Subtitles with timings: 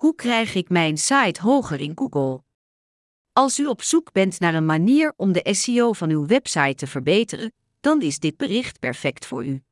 [0.00, 2.42] Hoe krijg ik mijn site hoger in Google?
[3.32, 6.86] Als u op zoek bent naar een manier om de SEO van uw website te
[6.86, 9.62] verbeteren, dan is dit bericht perfect voor u.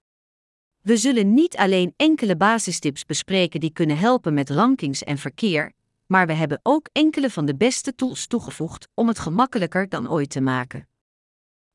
[0.82, 5.72] We zullen niet alleen enkele basistips bespreken die kunnen helpen met rankings en verkeer,
[6.06, 10.30] maar we hebben ook enkele van de beste tools toegevoegd om het gemakkelijker dan ooit
[10.30, 10.88] te maken.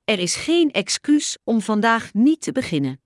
[0.03, 3.02] Er is geen excuus om vandaag niet te beginnen.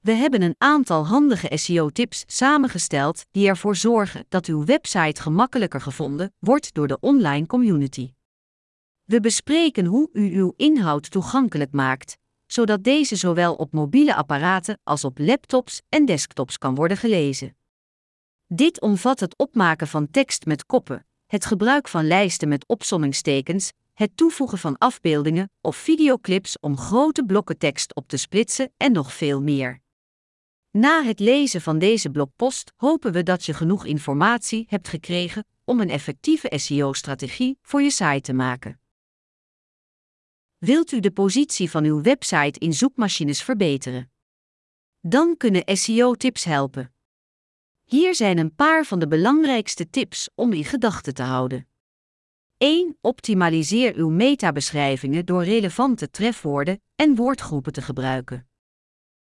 [0.00, 6.34] We hebben een aantal handige SEO-tips samengesteld die ervoor zorgen dat uw website gemakkelijker gevonden
[6.38, 8.12] wordt door de online community.
[9.04, 12.16] We bespreken hoe u uw inhoud toegankelijk maakt,
[12.46, 17.56] zodat deze zowel op mobiele apparaten als op laptops en desktops kan worden gelezen.
[18.46, 24.16] Dit omvat het opmaken van tekst met koppen, het gebruik van lijsten met opsommingstekens, het
[24.16, 29.42] toevoegen van afbeeldingen of videoclips om grote blokken tekst op te splitsen en nog veel
[29.42, 29.80] meer.
[30.78, 35.80] Na het lezen van deze blogpost hopen we dat je genoeg informatie hebt gekregen om
[35.80, 38.80] een effectieve SEO-strategie voor je site te maken.
[40.58, 44.10] Wilt u de positie van uw website in zoekmachines verbeteren?
[45.00, 46.94] Dan kunnen SEO-tips helpen.
[47.84, 51.68] Hier zijn een paar van de belangrijkste tips om in gedachten te houden.
[52.56, 52.98] 1.
[53.00, 58.48] Optimaliseer uw metabeschrijvingen door relevante trefwoorden en woordgroepen te gebruiken.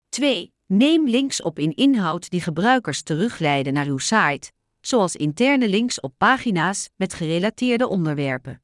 [0.10, 0.54] 2.
[0.74, 6.14] Neem links op in inhoud die gebruikers terugleiden naar uw site, zoals interne links op
[6.18, 8.62] pagina's met gerelateerde onderwerpen.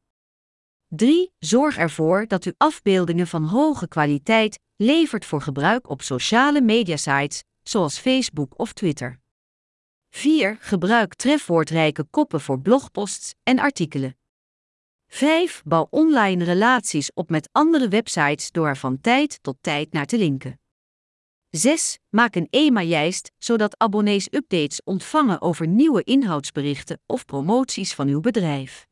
[0.88, 1.32] 3.
[1.40, 8.00] Zorg ervoor dat u afbeeldingen van hoge kwaliteit levert voor gebruik op sociale mediasites, zoals
[8.00, 9.20] Facebook of Twitter.
[10.10, 10.58] 4.
[10.60, 14.18] Gebruik trefwoordrijke koppen voor blogposts en artikelen.
[15.08, 15.62] 5.
[15.66, 20.18] Bouw online relaties op met andere websites door er van tijd tot tijd naar te
[20.18, 20.60] linken.
[21.50, 21.98] 6.
[22.10, 28.88] Maak een EMA-lijst zodat abonnees updates ontvangen over nieuwe inhoudsberichten of promoties van uw bedrijf.